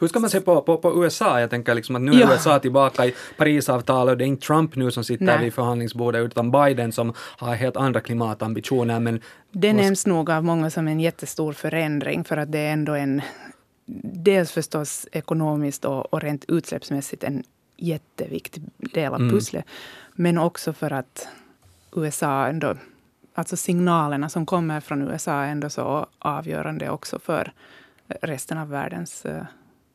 Hur 0.00 0.08
ska 0.08 0.20
man 0.20 0.30
se 0.30 0.40
på, 0.40 0.62
på, 0.62 0.76
på, 0.76 1.04
USA? 1.04 1.40
Jag 1.40 1.50
tänker 1.50 1.74
liksom 1.74 1.96
att 1.96 2.02
nu 2.02 2.12
är 2.12 2.20
ja. 2.20 2.32
USA 2.32 2.58
tillbaka 2.58 3.06
i 3.06 3.14
Parisavtalet 3.36 4.12
och 4.12 4.18
det 4.18 4.24
är 4.24 4.26
inte 4.26 4.46
Trump 4.46 4.76
nu 4.76 4.90
som 4.90 5.04
sitter 5.04 5.24
Nej. 5.24 5.44
vid 5.44 5.54
förhandlingsbordet 5.54 6.24
utan 6.24 6.50
Biden 6.50 6.92
som 6.92 7.12
har 7.18 7.54
helt 7.54 7.76
andra 7.76 8.00
klimatambitioner. 8.00 9.00
Men 9.00 9.20
det 9.52 9.72
nämns 9.72 10.06
nog 10.06 10.30
av 10.30 10.44
många 10.44 10.70
som 10.70 10.88
en 10.88 11.00
jättestor 11.00 11.52
förändring 11.52 12.24
för 12.24 12.36
att 12.36 12.52
det 12.52 12.58
är 12.58 12.72
ändå 12.72 12.92
en 12.92 13.22
dels 14.02 14.52
förstås 14.52 15.06
ekonomiskt 15.12 15.84
och, 15.84 16.14
och 16.14 16.20
rent 16.20 16.44
utsläppsmässigt 16.48 17.24
en 17.24 17.42
jätteviktig 17.76 18.62
del 18.76 19.14
av 19.14 19.20
mm. 19.20 19.32
pusslet. 19.32 19.64
Mm. 19.64 20.12
Men 20.14 20.38
också 20.38 20.72
för 20.72 20.92
att 20.92 21.28
USA 21.96 22.46
ändå, 22.46 22.74
alltså 23.34 23.56
signalerna 23.56 24.28
som 24.28 24.46
kommer 24.46 24.80
från 24.80 25.02
USA 25.02 25.32
är 25.32 25.48
ändå 25.48 25.70
så 25.70 26.06
avgörande 26.18 26.90
också 26.90 27.18
för 27.18 27.52
resten 28.06 28.58
av 28.58 28.68
världens 28.68 29.26
uh, 29.26 29.42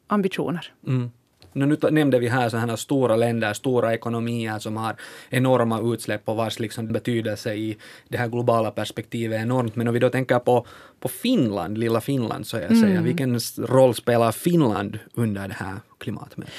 ambitioner. 0.07 0.73
Mm. 0.88 1.12
Nu 1.53 1.77
nämnde 1.91 2.19
vi 2.19 2.27
här 2.27 2.50
sådana 2.50 2.77
stora 2.77 3.15
länder, 3.15 3.53
stora 3.53 3.93
ekonomier 3.93 4.60
som 4.60 4.77
har 4.77 4.95
enorma 5.29 5.93
utsläpp 5.93 6.29
och 6.29 6.36
vars 6.36 6.60
liksom 6.60 6.88
betydelse 6.88 7.53
i 7.53 7.77
det 8.07 8.17
här 8.17 8.27
globala 8.27 8.72
perspektivet 8.72 9.39
är 9.39 9.41
enormt. 9.41 9.75
Men 9.75 9.88
om 9.88 9.93
vi 9.93 10.00
då 10.00 10.10
tänker 10.10 10.39
på, 10.39 10.65
på 11.00 11.07
Finland, 11.07 11.77
lilla 11.77 12.01
Finland, 12.01 12.48
så 12.48 12.57
jag 12.57 12.65
mm. 12.65 12.81
säger, 12.81 13.01
vilken 13.01 13.39
roll 13.57 13.95
spelar 13.95 14.31
Finland 14.31 15.00
under 15.13 15.48
det 15.48 15.53
här 15.53 15.75
klimatmötet? 15.98 16.53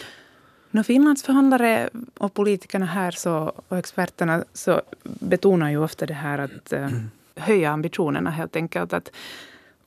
No, 0.71 0.83
Finlands 0.83 1.23
förhandlare 1.23 1.91
och 2.19 2.35
politikerna 2.35 2.87
här 2.87 3.11
så, 3.11 3.53
och 3.69 3.79
experterna 3.79 4.45
så 4.53 4.83
betonar 5.03 5.71
ju 5.71 5.79
ofta 5.79 6.07
det 6.07 6.15
här 6.15 6.39
att, 6.39 6.73
mm. 6.73 7.11
höja 7.37 7.71
ambitionerna 7.71 8.31
helt 8.31 8.57
enkelt. 8.57 8.93
Att, 8.93 9.11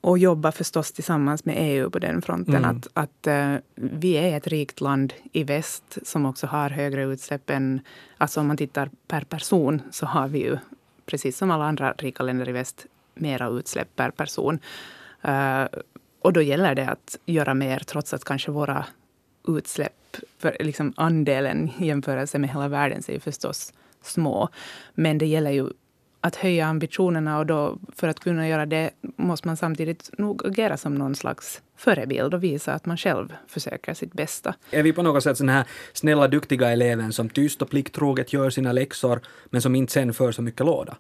och 0.08 0.18
jobba 0.18 0.52
förstås 0.52 0.92
tillsammans 0.92 1.46
med 1.46 1.56
EU 1.60 1.90
på 1.90 2.00
den 2.00 2.22
fronten. 2.22 2.56
Mm. 2.56 2.78
Att, 2.78 2.88
att 2.94 3.28
uh, 3.28 3.60
vi 3.76 4.14
är 4.14 4.38
ett 4.38 4.48
rikt 4.48 4.82
land 4.82 5.14
i 5.32 5.44
väst 5.44 5.98
som 6.04 6.26
också 6.26 6.48
har 6.48 6.70
högre 6.70 7.04
utsläpp 7.04 7.50
än... 7.50 7.80
Alltså 8.18 8.40
om 8.40 8.48
man 8.48 8.58
tittar 8.58 8.90
per 9.08 9.22
person 9.22 9.82
så 9.92 10.06
har 10.06 10.28
vi 10.28 10.40
ju, 10.40 10.58
precis 11.06 11.38
som 11.38 11.52
alla 11.52 11.66
andra 11.66 11.94
rika 11.98 12.24
länder 12.24 12.50
i 12.50 12.52
väst, 12.52 12.86
mera 13.14 13.48
utsläpp 13.50 13.96
per 13.96 14.12
person. 14.12 14.60
Uh, 15.28 15.80
och 16.22 16.34
då 16.34 16.42
gäller 16.42 16.76
det 16.76 16.90
att 16.90 17.18
göra 17.26 17.54
mer 17.54 17.80
trots 17.80 18.14
att 18.14 18.24
kanske 18.24 18.52
våra 18.52 18.86
utsläpp, 19.48 20.18
för 20.40 20.58
liksom 20.60 20.94
andelen 20.98 21.72
i 21.80 21.88
jämförelse 21.88 22.40
med 22.40 22.50
hela 22.50 22.68
världen, 22.68 23.02
är 23.08 23.14
ju 23.14 23.20
förstås 23.20 23.74
små. 24.02 24.50
Men 24.94 25.18
det 25.18 25.26
gäller 25.26 25.52
ju 25.52 25.70
att 26.22 26.36
höja 26.36 26.66
ambitionerna 26.66 27.40
och 27.40 27.46
då 27.46 27.78
för 27.96 28.08
att 28.08 28.20
kunna 28.20 28.48
göra 28.48 28.66
det 28.66 28.90
måste 29.02 29.48
man 29.48 29.58
samtidigt 29.58 30.10
nog 30.18 30.48
agera 30.48 30.78
som 30.78 30.96
någon 30.96 31.16
slags 31.16 31.62
förebild 31.76 32.34
och 32.34 32.44
visa 32.44 32.74
att 32.74 32.86
man 32.86 32.98
själv 32.98 33.34
försöker 33.48 33.94
sitt 33.94 34.14
bästa. 34.14 34.56
Är 34.72 34.84
vi 34.84 34.94
på 34.94 35.02
något 35.02 35.24
sätt 35.24 35.38
den 35.38 35.50
här 35.50 35.66
snälla, 35.94 36.28
duktiga 36.28 36.72
eleven 36.72 37.14
som 37.14 37.30
tyst 37.30 37.62
och 37.62 37.70
plikttroget 37.70 38.34
gör 38.34 38.50
sina 38.50 38.72
läxor 38.72 39.22
men 39.46 39.62
som 39.62 39.76
inte 39.76 39.94
sen 39.94 40.14
för 40.14 40.32
så 40.32 40.42
mycket 40.42 40.66
låda? 40.66 40.98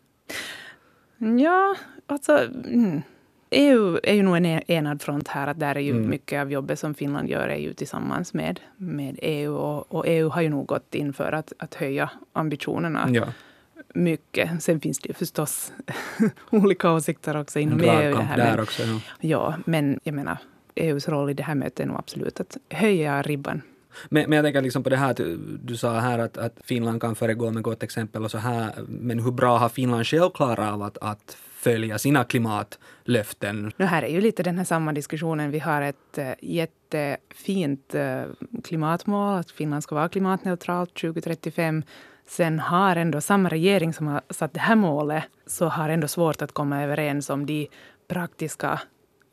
Ja, 1.17 1.75
alltså... 2.07 2.37
Mm. 2.65 3.01
EU 3.49 3.99
är 4.03 4.13
ju 4.13 4.23
nog 4.23 4.37
en 4.37 4.45
e- 4.45 4.63
enad 4.67 5.01
front 5.01 5.27
här. 5.27 5.47
Att 5.47 5.59
där 5.59 5.75
är 5.75 5.79
ju 5.79 5.91
mm. 5.91 6.09
mycket 6.09 6.41
av 6.41 6.51
jobbet 6.51 6.79
som 6.79 6.93
Finland 6.93 7.29
gör 7.29 7.47
är 7.47 7.57
ju 7.57 7.73
tillsammans 7.73 8.33
med, 8.33 8.59
med 8.77 9.19
EU. 9.21 9.55
Och, 9.55 9.95
och 9.95 10.03
EU 10.07 10.29
har 10.29 10.41
ju 10.41 10.49
nog 10.49 10.65
gått 10.65 10.95
in 10.95 11.13
för 11.13 11.31
att, 11.31 11.53
att 11.59 11.75
höja 11.75 12.09
ambitionerna. 12.33 13.09
Ja 13.13 13.27
mycket. 13.93 14.63
Sen 14.63 14.79
finns 14.79 14.99
det 14.99 15.07
ju 15.07 15.13
förstås 15.13 15.73
olika 16.49 16.91
åsikter 16.91 17.37
också 17.37 17.59
inom 17.59 17.79
EU. 17.79 18.15
Det 18.15 18.21
här, 18.21 18.37
där 18.37 18.61
också, 18.61 18.83
ja. 18.83 18.99
ja, 19.19 19.55
men 19.65 19.99
jag 20.03 20.15
menar, 20.15 20.37
EUs 20.75 21.07
roll 21.07 21.29
i 21.29 21.33
det 21.33 21.43
här 21.43 21.55
mötet 21.55 21.79
är 21.79 21.85
nog 21.85 21.97
absolut 21.97 22.39
att 22.39 22.57
höja 22.69 23.21
ribban. 23.21 23.61
Men, 24.09 24.29
men 24.29 24.35
jag 24.37 24.45
tänker 24.45 24.61
liksom 24.61 24.83
på 24.83 24.89
det 24.89 24.97
här, 24.97 25.11
att 25.11 25.19
du 25.63 25.77
sa 25.77 25.99
här 25.99 26.19
att, 26.19 26.37
att 26.37 26.53
Finland 26.63 27.01
kan 27.01 27.15
föregå 27.15 27.51
med 27.51 27.63
gott 27.63 27.83
exempel 27.83 28.23
och 28.23 28.31
så 28.31 28.37
här. 28.37 28.71
Men 28.87 29.19
hur 29.19 29.31
bra 29.31 29.57
har 29.57 29.69
Finland 29.69 30.07
själv 30.07 30.29
klarat 30.29 30.73
av 30.73 30.83
att, 30.83 30.97
att 30.97 31.37
följa 31.51 31.97
sina 31.97 32.23
klimatlöften? 32.23 33.71
Det 33.77 33.85
här 33.85 34.03
är 34.03 34.07
ju 34.09 34.21
lite 34.21 34.43
den 34.43 34.57
här 34.57 34.65
samma 34.65 34.93
diskussionen. 34.93 35.51
Vi 35.51 35.59
har 35.59 35.81
ett 35.81 36.17
äh, 36.17 36.31
jättefint 36.41 37.95
äh, 37.95 38.21
klimatmål, 38.63 39.39
att 39.39 39.51
Finland 39.51 39.83
ska 39.83 39.95
vara 39.95 40.09
klimatneutralt 40.09 40.93
2035. 40.93 41.83
Sen 42.27 42.59
har 42.59 42.95
ändå 42.95 43.21
samma 43.21 43.49
regering 43.49 43.93
som 43.93 44.07
har 44.07 44.21
satt 44.29 44.53
det 44.53 44.59
här 44.59 44.75
målet 44.75 45.23
så 45.45 45.65
har 45.67 45.89
ändå 45.89 46.07
svårt 46.07 46.41
att 46.41 46.51
komma 46.51 46.83
överens 46.83 47.29
om 47.29 47.45
de 47.45 47.67
praktiska 48.07 48.79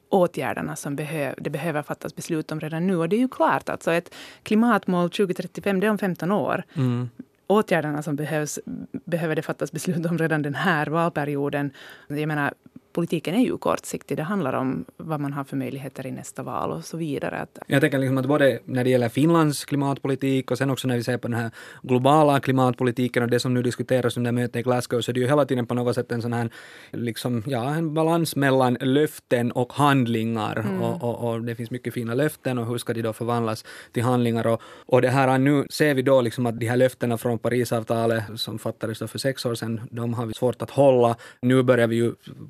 åtgärderna 0.09 0.77
som 0.77 0.97
behöv, 0.97 1.35
det 1.39 1.51
behöver 1.51 1.83
fattas 1.83 2.17
beslut 2.17 2.53
om 2.53 2.61
redan 2.61 2.87
nu. 2.87 2.97
Och 2.97 3.09
det 3.09 3.17
är 3.17 3.21
ju 3.21 3.29
klart, 3.29 3.69
alltså 3.69 3.93
ett 3.93 4.15
klimatmål 4.43 5.11
2035, 5.11 5.81
det 5.81 5.87
är 5.87 5.91
om 5.91 5.99
15 5.99 6.33
år. 6.33 6.63
Mm. 6.75 7.11
Åtgärderna 7.47 8.03
som 8.03 8.17
behövs 8.17 8.59
behöver 9.05 9.37
det 9.37 9.43
fattas 9.43 9.73
beslut 9.73 10.07
om 10.07 10.19
redan 10.19 10.43
den 10.43 10.55
här 10.55 10.87
valperioden. 10.87 11.71
Jag 12.09 12.29
menar, 12.29 12.55
politiken 12.95 13.35
är 13.35 13.45
ju 13.45 13.59
kortsiktig. 13.59 14.17
Det 14.17 14.23
handlar 14.23 14.53
om 14.53 14.85
vad 14.97 15.21
man 15.21 15.33
har 15.33 15.45
för 15.45 15.57
möjligheter 15.57 16.07
i 16.07 16.11
nästa 16.11 16.43
val 16.43 16.71
och 16.71 16.85
så 16.85 16.97
vidare. 16.97 17.47
Jag 17.67 17.81
tänker 17.81 17.99
liksom 17.99 18.19
att 18.19 18.27
både 18.27 18.59
när 18.65 18.85
det 18.85 18.91
gäller 18.91 19.09
Finlands 19.09 19.65
klimatpolitik 19.65 20.51
och 20.51 20.59
sen 20.59 20.71
också 20.71 20.89
när 20.89 20.97
vi 20.97 21.03
ser 21.03 21.19
på 21.19 21.29
den 21.29 21.41
här 21.41 21.51
globala 21.83 22.41
klimatpolitiken 22.41 23.23
och 23.23 23.31
det 23.31 23.41
som 23.41 23.55
nu 23.55 23.63
diskuteras 23.63 24.17
under 24.17 24.33
mötet 24.33 24.57
i 24.57 24.63
Glasgow 24.63 25.01
så 25.01 25.11
är 25.11 25.13
det 25.13 25.21
ju 25.21 25.27
hela 25.27 25.45
tiden 25.45 25.67
på 25.67 25.75
något 25.75 25.95
sätt 25.95 26.13
en 26.13 26.23
sån 26.23 26.33
här 26.33 26.51
liksom, 26.93 27.43
ja, 27.47 27.75
en 27.75 27.95
balans 27.95 28.37
mellan 28.37 28.75
löften 28.81 29.53
och 29.53 29.73
handlingar. 29.73 30.57
Mm. 30.57 30.83
Och, 30.83 31.03
och, 31.03 31.31
och, 31.31 31.45
det 31.45 31.55
finns 31.55 31.71
mycket 31.71 31.95
fina 31.95 32.15
löften 32.15 32.59
och 32.59 32.67
hur 32.67 32.79
ska 32.79 32.93
de 32.93 33.03
då 33.03 33.13
förvandlas 33.13 33.65
till 33.93 34.03
handlingar? 34.03 34.47
Och, 34.47 34.63
och 34.87 35.03
det 35.03 35.09
här 35.09 35.39
nu 35.39 35.67
ser 35.71 35.95
vi 35.95 36.03
då 36.03 36.21
liksom 36.21 36.47
att 36.47 36.61
de 36.61 36.67
här 36.67 36.77
löftena 36.77 37.19
från 37.19 37.39
Parisavtalet 37.39 38.25
som 38.37 38.59
fattades 38.59 38.99
då 38.99 39.09
för 39.09 39.19
sex 39.19 39.47
år 39.47 39.55
sedan, 39.55 39.81
de 39.91 40.15
har 40.15 40.27
vi 40.27 40.35
svårt 40.35 40.63
att 40.63 40.71
hålla. 40.71 41.17
Nu 41.41 41.63
börjar 41.63 41.87
vi 41.87 41.97
ju, 41.97 42.07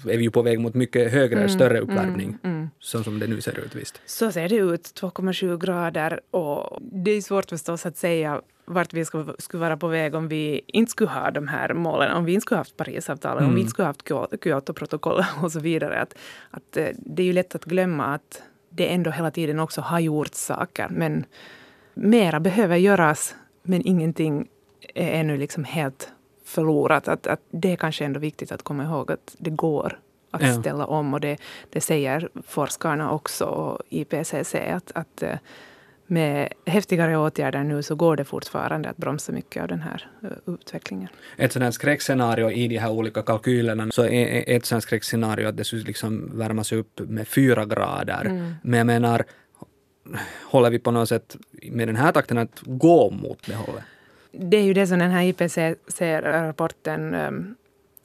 är 0.09 0.19
vi 0.19 0.25
ju 0.25 0.31
på 0.35 0.43
väg 0.43 0.61
mot 0.61 0.75
mycket 0.75 1.13
högre, 1.13 1.39
mm, 1.39 1.49
större 1.49 1.79
mm, 1.79 1.83
uppvärmning. 1.83 2.39
Mm, 2.43 2.57
mm. 2.57 2.71
Så 2.79 3.03
som 3.03 3.19
det 3.19 3.27
nu 3.27 3.41
ser 3.41 3.59
ut 3.59 3.75
visst. 3.75 4.01
Så 4.07 4.33
ser 4.33 4.49
det 4.49 4.57
ut, 4.57 4.83
2,7 5.01 5.59
grader. 5.59 6.21
Och 6.31 6.79
det 6.81 7.11
är 7.11 7.21
svårt 7.21 7.51
förstås 7.51 7.87
att 7.87 7.97
säga 7.97 8.41
vart 8.65 8.93
vi 8.93 9.05
skulle, 9.05 9.33
skulle 9.39 9.61
vara 9.61 9.77
på 9.77 9.89
väg 9.89 10.15
om 10.15 10.29
vi 10.29 10.61
inte 10.67 10.91
skulle 10.91 11.11
ha 11.11 11.31
de 11.31 11.49
här 11.49 11.75
målen, 11.75 12.13
om 12.13 12.25
vi 12.25 12.33
inte 12.33 12.43
skulle 12.43 12.59
haft 12.59 12.77
Parisavtalet, 12.77 13.41
mm. 13.41 13.49
om 13.49 13.55
vi 13.55 13.61
inte 13.61 13.71
skulle 13.71 13.87
haft 13.87 14.09
Kyotoprotokollet 14.45 15.27
och 15.43 15.53
så 15.53 15.61
vidare. 15.61 16.01
Att, 16.01 16.15
att 16.51 16.77
eh, 16.77 16.89
det 16.97 17.23
är 17.23 17.27
ju 17.27 17.33
lätt 17.33 17.55
att 17.55 17.65
glömma 17.65 18.05
att 18.05 18.43
det 18.71 18.93
ändå 18.93 19.11
hela 19.11 19.31
tiden 19.31 19.61
också 19.61 19.81
har 19.81 20.01
gjorts 20.01 20.39
saker. 20.39 20.89
Men 20.91 21.25
mera 21.95 22.41
behöver 22.41 22.77
göras, 22.77 23.35
men 23.63 23.87
ingenting 23.87 24.49
är 24.95 25.21
ännu 25.21 25.37
liksom 25.37 25.65
helt 25.65 26.09
förlorat. 26.45 27.09
Att, 27.09 27.27
att 27.27 27.41
det 27.51 27.73
är 27.73 27.77
kanske 27.77 28.05
ändå 28.05 28.21
viktigt 28.21 28.53
att 28.53 28.63
komma 28.63 28.85
ihåg 28.85 29.13
att 29.13 29.37
det 29.39 29.51
går 29.51 29.99
att 30.35 30.43
ja. 30.43 30.61
ställa 30.61 30.87
om. 30.87 31.15
Och 31.15 31.21
det, 31.21 31.37
det 31.71 31.81
säger 31.81 32.29
forskarna 32.47 33.11
också, 33.11 33.45
och 33.45 33.83
IPCC, 33.89 34.55
att, 34.55 34.93
att 34.95 35.23
eh, 35.23 35.39
med 36.07 36.53
häftigare 36.67 37.17
åtgärder 37.17 37.65
nu 37.65 37.83
så 37.83 37.95
går 37.95 38.17
det 38.17 38.25
fortfarande 38.25 38.89
att 38.89 38.97
bromsa 38.97 39.33
mycket 39.33 39.63
av 39.63 39.69
den 39.69 39.81
här 39.81 40.09
uh, 40.25 40.55
utvecklingen. 40.55 41.09
Ett 41.37 41.53
sådant 41.53 41.75
skräckscenario 41.75 42.51
i 42.51 42.69
de 42.69 42.79
här 42.79 42.91
olika 42.91 43.23
kalkylerna 43.23 43.91
så 43.91 44.05
är 44.05 44.45
ett 44.57 44.67
sådant 44.67 44.83
skräckscenario 44.83 45.49
att 45.49 45.57
det 45.57 45.65
skulle 45.65 45.83
liksom 45.83 46.39
värmas 46.39 46.73
upp 46.73 47.01
med 47.01 47.29
fyra 47.29 47.65
grader. 47.65 48.25
Mm. 48.25 48.55
Men 48.63 48.79
jag 48.79 48.87
menar, 48.87 49.25
håller 50.45 50.71
vi 50.71 50.79
på 50.79 50.91
något 50.91 51.09
sätt 51.09 51.37
med 51.63 51.89
den 51.89 51.97
här 51.97 52.13
takten 52.13 52.39
att 52.39 52.61
gå 52.63 53.11
mot 53.11 53.47
det 53.47 53.55
hållet? 53.55 53.85
Det 54.33 54.57
är 54.57 54.63
ju 54.63 54.75
det 54.75 54.87
som 54.87 54.99
den 54.99 55.11
här 55.11 55.23
IPCC-rapporten 55.23 57.15
um, 57.15 57.55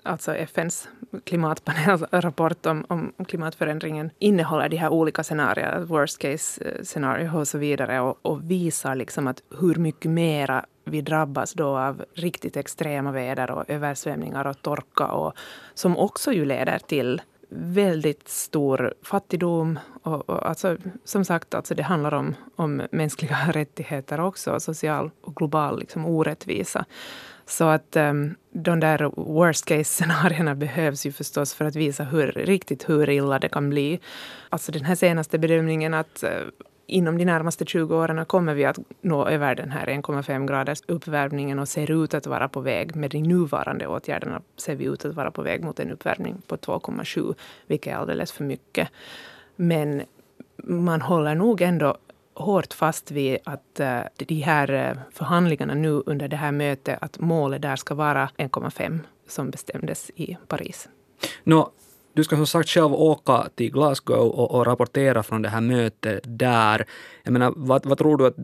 alltså 0.03 0.35
FNs 0.35 0.89
klimatpanelrapport 1.23 2.65
om, 2.65 2.85
om, 2.87 3.13
klimatförändringen 3.27 4.11
innehåller 4.19 4.69
de 4.69 4.77
här 4.77 4.89
olika 4.89 5.23
scenarierna, 5.23 5.79
worst 5.79 6.17
case 6.17 6.63
eh, 6.63 6.83
scenario 6.83 7.37
och 7.37 7.47
så 7.47 7.57
vidare 7.57 7.99
och, 7.99 8.19
och 8.21 8.51
visar 8.51 8.95
liksom 8.95 9.27
att 9.27 9.43
hur 9.59 9.75
mycket 9.75 10.11
mera 10.11 10.65
vi 10.83 11.01
drabbas 11.01 11.53
då 11.53 11.77
av 11.77 12.05
riktigt 12.13 12.57
extrema 12.57 13.11
väder 13.11 13.51
och 13.51 13.69
översvämningar 13.69 14.47
och 14.47 14.61
torka 14.61 15.05
och 15.05 15.33
som 15.73 15.97
också 15.97 16.33
ju 16.33 16.45
leder 16.45 16.79
till 16.79 17.21
väldigt 17.49 18.27
stor 18.27 18.93
fattigdom. 19.03 19.79
Och, 20.03 20.29
och 20.29 20.49
alltså, 20.49 20.77
som 21.03 21.25
sagt, 21.25 21.53
alltså 21.53 21.75
det 21.75 21.83
handlar 21.83 22.13
om, 22.13 22.35
om 22.55 22.81
mänskliga 22.91 23.37
rättigheter 23.51 24.19
också, 24.19 24.59
social 24.59 25.11
och 25.21 25.35
global 25.35 25.79
liksom, 25.79 26.05
orättvisa. 26.05 26.85
Så 27.49 27.65
att 27.65 27.95
um, 27.95 28.35
de 28.51 28.79
där 28.79 29.11
worst 29.15 29.65
case-scenarierna 29.65 30.55
behövs 30.55 31.05
ju 31.05 31.11
förstås 31.11 31.53
för 31.53 31.65
att 31.65 31.75
visa 31.75 32.03
hur, 32.03 32.31
riktigt 32.31 32.89
hur 32.89 33.09
illa 33.09 33.39
det 33.39 33.49
kan 33.49 33.69
bli. 33.69 33.99
Alltså 34.49 34.71
den 34.71 34.85
här 34.85 34.95
senaste 34.95 35.39
bedömningen 35.39 35.93
att 35.93 36.23
uh, 36.23 36.29
inom 36.87 37.17
de 37.17 37.25
närmaste 37.25 37.65
20 37.65 37.95
åren 37.95 38.25
kommer 38.25 38.53
vi 38.53 38.65
att 38.65 38.79
nå 39.01 39.27
över 39.27 39.55
den 39.55 39.71
här 39.71 39.87
1,5 39.87 40.47
graders 40.47 40.81
uppvärmningen 40.87 41.59
och 41.59 41.67
ser 41.67 42.03
ut 42.03 42.13
att 42.13 42.27
vara 42.27 42.49
på 42.49 42.61
väg. 42.61 42.95
Med 42.95 43.11
de 43.11 43.21
nuvarande 43.21 43.87
åtgärderna 43.87 44.41
ser 44.57 44.75
vi 44.75 44.85
ut 44.85 45.05
att 45.05 45.15
vara 45.15 45.31
på 45.31 45.41
väg 45.41 45.63
mot 45.63 45.79
en 45.79 45.91
uppvärmning 45.91 46.41
på 46.47 46.57
2,7, 46.57 47.35
vilket 47.67 47.93
är 47.93 47.97
alldeles 47.97 48.31
för 48.31 48.43
mycket. 48.43 48.89
Men 49.55 50.01
man 50.63 51.01
håller 51.01 51.35
nog 51.35 51.61
ändå 51.61 51.97
hårt 52.39 52.73
fast 52.73 53.11
vid 53.11 53.37
att 53.43 53.79
eh, 53.79 54.01
de 54.15 54.35
här 54.35 54.71
eh, 54.71 54.97
förhandlingarna 55.13 55.73
nu 55.73 56.03
under 56.05 56.27
det 56.27 56.35
här 56.35 56.51
mötet, 56.51 56.97
att 57.01 57.19
målet 57.19 57.61
där 57.61 57.75
ska 57.75 57.95
vara 57.95 58.29
1,5 58.37 58.99
som 59.27 59.49
bestämdes 59.51 60.11
i 60.15 60.37
Paris. 60.47 60.89
No, 61.43 61.71
du 62.13 62.23
ska 62.23 62.35
som 62.35 62.47
sagt 62.47 62.69
själv 62.69 62.93
åka 62.93 63.49
till 63.55 63.71
Glasgow 63.71 64.29
och, 64.29 64.51
och, 64.51 64.65
rapportera 64.65 65.23
från 65.23 65.41
det 65.41 65.49
här 65.49 65.61
mötet 65.61 66.19
där. 66.23 66.85
Jag 67.23 67.31
menar, 67.33 67.53
vad, 67.55 67.85
vad 67.85 67.97
tror 67.97 68.17
du 68.17 68.27
att 68.27 68.35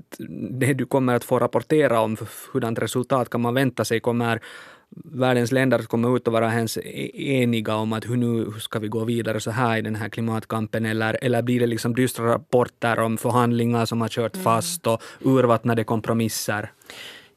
det 0.52 0.74
du 0.74 0.86
kommer 0.86 1.16
att 1.16 1.24
få 1.24 1.40
rapportera 1.40 2.00
om, 2.02 2.18
hurdant 2.54 2.80
resultat 2.80 3.30
kan 3.30 3.42
man 3.42 3.54
vänta 3.54 3.86
sig? 3.86 4.00
Kommer 4.00 4.42
världens 4.90 5.52
länder 5.52 5.80
kommer 5.80 6.16
ut 6.16 6.28
och 6.28 6.34
vara 6.34 6.54
ens 6.54 6.78
e-, 6.78 7.42
eniga 7.42 7.76
om 7.76 7.94
att 7.94 8.06
hur 8.06 8.18
nu 8.18 8.52
ska 8.60 8.80
vi 8.80 8.88
gå 8.88 9.04
vidare 9.04 9.40
så 9.40 9.52
här 9.52 9.78
i 9.78 9.82
den 9.82 9.96
här 9.96 10.10
klimatkampen 10.10 10.86
eller, 10.86 11.18
eller 11.22 11.42
blir 11.42 11.60
det 11.60 11.68
liksom 11.68 11.96
dystra 11.96 12.26
rapporter 12.26 13.00
om 13.00 13.18
förhandlingar 13.18 13.86
som 13.86 14.02
har 14.02 14.10
kört 14.10 14.36
mm. 14.36 14.44
fast 14.44 14.88
och 14.88 15.02
urvattnade 15.22 15.84
kompromisser? 15.84 16.72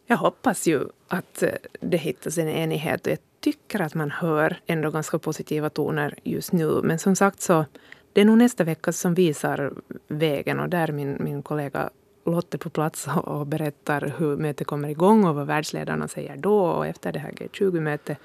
Jag 0.07 0.17
hoppas 0.17 0.67
ju 0.67 0.81
att 1.09 1.43
eh, 1.43 1.51
det 1.81 1.97
hittas 1.97 2.39
en 2.39 2.49
enighet 2.49 3.07
och 3.07 3.13
jag 3.13 3.19
tycker 3.41 3.81
att 3.81 3.95
man 3.95 4.11
hör 4.11 4.61
ändå 4.67 4.91
ganska 4.91 5.19
positiva 5.19 5.71
toner 5.71 6.15
just 6.25 6.53
nu. 6.53 6.81
Men 6.83 6.99
som 6.99 7.17
sagt 7.17 7.41
så 7.41 7.65
det 8.13 8.21
är 8.21 8.25
nog 8.25 8.39
nästa 8.39 8.65
vecka 8.65 8.93
som 8.93 9.15
visar 9.15 9.73
vägen 10.09 10.61
och 10.61 10.69
där 10.69 10.93
min, 10.93 11.17
min 11.21 11.43
kollega 11.43 11.91
Lotte 12.29 12.59
på 12.59 12.71
plats 12.71 13.09
och 13.25 13.47
berättar 13.47 14.15
hur 14.19 14.37
mötet 14.37 14.67
kommer 14.67 14.89
igång 14.89 15.25
och 15.25 15.35
vad 15.35 15.47
världsledarna 15.47 16.09
säger 16.09 16.37
då 16.37 16.61
och 16.61 16.87
efter 16.87 17.13
det 17.13 17.19
här 17.19 17.31
G20-mötet. 17.31 18.19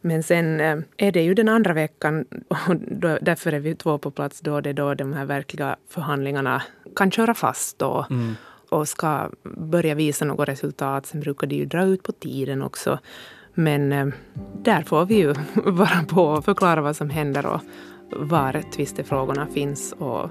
Men 0.00 0.22
sen 0.22 0.60
eh, 0.60 0.78
är 0.96 1.12
det 1.12 1.22
ju 1.22 1.34
den 1.34 1.48
andra 1.48 1.72
veckan 1.72 2.24
och 2.48 2.76
då, 2.76 3.18
därför 3.20 3.52
är 3.52 3.60
vi 3.60 3.74
två 3.74 3.98
på 3.98 4.10
plats 4.10 4.40
då 4.40 4.60
det 4.60 4.70
är 4.70 4.74
då 4.74 4.94
de 4.94 5.12
här 5.12 5.24
verkliga 5.24 5.76
förhandlingarna 5.88 6.62
kan 6.96 7.10
köra 7.10 7.34
fast 7.34 7.78
då. 7.78 8.06
Mm. 8.10 8.34
och 8.68 8.88
ska 8.88 9.30
börja 9.56 9.94
visa 9.94 10.24
något 10.24 10.48
resultat. 10.48 11.06
Sen 11.06 11.20
brukar 11.20 11.46
det 11.46 11.54
ju 11.54 11.64
dra 11.64 11.84
ut 11.84 12.02
på 12.02 12.12
tiden 12.12 12.62
också. 12.62 12.98
Men 13.54 13.92
eh, 13.92 14.06
där 14.62 14.82
får 14.82 15.06
vi 15.06 15.14
ju 15.14 15.34
vara 15.54 16.02
på 16.08 16.24
och 16.24 16.44
förklara 16.44 16.80
vad 16.80 16.96
som 16.96 17.10
händer 17.10 17.46
och 17.46 17.60
var 18.10 18.62
tvistefrågorna 18.72 19.46
finns 19.46 19.92
och 19.98 20.30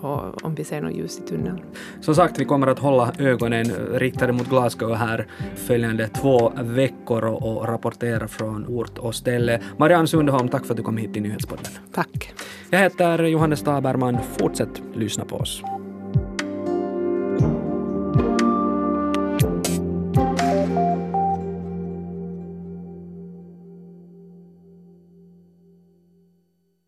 och 0.00 0.44
om 0.44 0.54
vi 0.54 0.64
ser 0.64 0.80
något 0.80 0.94
ljus 0.94 1.18
i 1.18 1.22
tunneln. 1.22 1.60
Som 2.00 2.14
sagt, 2.14 2.38
vi 2.38 2.44
kommer 2.44 2.66
att 2.66 2.78
hålla 2.78 3.12
ögonen 3.18 3.64
riktade 3.92 4.32
mot 4.32 4.48
Glasgow 4.48 4.94
här 4.94 5.26
följande 5.56 6.08
två 6.08 6.52
veckor 6.62 7.24
och, 7.24 7.68
rapportera 7.68 8.28
från 8.28 8.66
ort 8.66 8.98
och 8.98 9.14
ställe. 9.14 9.60
Marianne 9.76 10.06
Sundholm, 10.06 10.48
tack 10.48 10.64
för 10.64 10.72
att 10.72 10.76
du 10.76 10.82
kom 10.82 10.96
hit 10.96 11.12
till 11.12 11.22
Nyhetspodden. 11.22 11.72
Tack. 11.92 12.34
Jag 12.70 12.78
heter 12.78 13.24
Johannes 13.24 13.62
Taberman. 13.62 14.18
Fortsätt 14.38 14.82
lyssna 14.94 15.24
på 15.24 15.36
oss. 15.36 15.62